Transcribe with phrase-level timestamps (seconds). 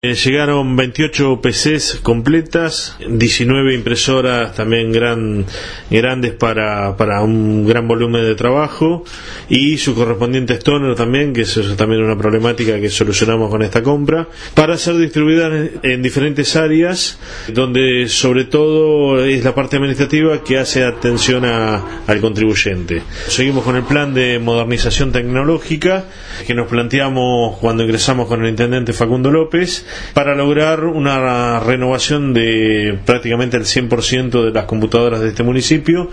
[0.00, 5.44] Eh, llegaron 28 PCs completas, 19 impresoras también gran,
[5.90, 9.02] grandes para, para un gran volumen de trabajo
[9.48, 14.28] y su correspondiente stoner también, que es también una problemática que solucionamos con esta compra,
[14.54, 17.18] para ser distribuidas en diferentes áreas,
[17.48, 23.02] donde sobre todo es la parte administrativa que hace atención a, al contribuyente.
[23.26, 26.04] Seguimos con el plan de modernización tecnológica
[26.46, 32.98] que nos planteamos cuando ingresamos con el intendente Facundo López para lograr una renovación de
[33.04, 36.10] prácticamente el 100% de las computadoras de este municipio,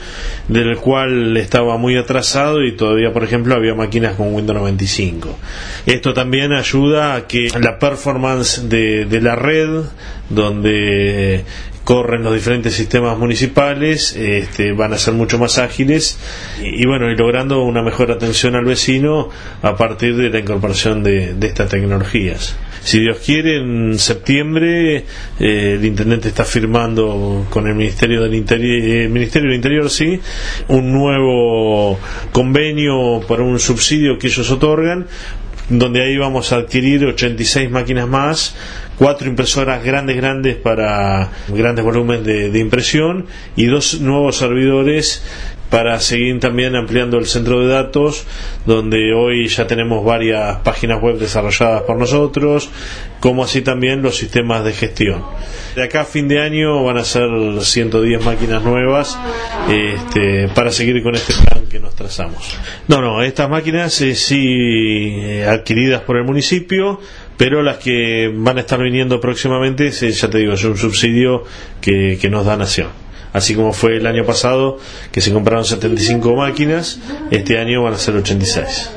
[0.48, 5.38] del cual estaba muy atrasado y todavía, por ejemplo, había máquinas con Windows 95.
[5.86, 9.84] Esto también ayuda a que la performance de, de la red,
[10.30, 11.44] donde
[11.86, 16.18] corren los diferentes sistemas municipales, este, van a ser mucho más ágiles
[16.62, 19.30] y, bueno, y logrando una mejor atención al vecino
[19.62, 22.58] a partir de la incorporación de, estas tecnologías.
[22.82, 25.06] Si Dios quiere, en septiembre
[25.40, 30.20] eh, el intendente está firmando con el Ministerio del Interior, el Ministerio del Interior sí,
[30.68, 32.00] un nuevo
[32.32, 35.06] convenio para un subsidio que ellos otorgan
[35.70, 38.56] donde ahí vamos a adquirir 86 máquinas más,
[38.98, 45.24] cuatro impresoras grandes, grandes para grandes volúmenes de, impresión y dos nuevos servidores
[45.76, 48.26] para seguir también ampliando el centro de datos,
[48.66, 52.70] donde hoy ya tenemos varias páginas web desarrolladas por nosotros,
[53.20, 55.22] como así también los sistemas de gestión.
[55.76, 57.28] De acá a fin de año van a ser
[57.60, 59.20] 110 máquinas nuevas
[59.70, 62.56] este, para seguir con este plan que nos trazamos.
[62.88, 67.02] No, no, estas máquinas eh, sí eh, adquiridas por el municipio,
[67.36, 71.44] pero las que van a estar viniendo próximamente, ya te digo, es un subsidio
[71.82, 73.05] que, que nos da Nación
[73.36, 74.80] así como fue el año pasado
[75.12, 77.00] que se compraron 75 máquinas,
[77.32, 78.92] este año van a ser 86.